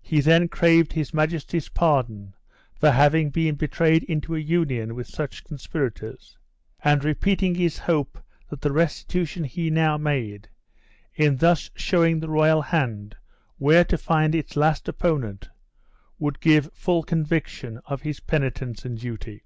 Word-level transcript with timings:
He 0.00 0.20
then 0.20 0.46
craved 0.46 0.92
his 0.92 1.12
majesty's 1.12 1.68
pardon 1.68 2.34
for 2.72 2.92
having 2.92 3.30
been 3.30 3.56
betrayed 3.56 4.04
into 4.04 4.36
a 4.36 4.38
union 4.38 4.94
with 4.94 5.08
such 5.08 5.42
conspirators; 5.42 6.38
and 6.84 7.02
repeating 7.02 7.56
his 7.56 7.78
hope 7.78 8.16
that 8.48 8.60
the 8.60 8.70
restitution 8.70 9.42
he 9.42 9.70
now 9.70 9.96
made, 9.98 10.48
in 11.16 11.38
thus 11.38 11.68
showing 11.74 12.20
the 12.20 12.30
royal 12.30 12.62
hand 12.62 13.16
where 13.58 13.82
to 13.82 13.98
find 13.98 14.36
its 14.36 14.54
last 14.56 14.86
opponent, 14.86 15.48
would 16.16 16.38
give 16.38 16.72
full 16.72 17.02
conviction 17.02 17.80
of 17.86 18.02
his 18.02 18.20
penitence 18.20 18.84
and 18.84 19.00
duty. 19.00 19.42